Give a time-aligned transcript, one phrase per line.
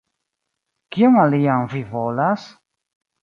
[0.95, 2.47] Kion alian vi volas?